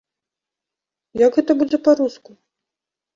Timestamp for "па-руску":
1.89-2.31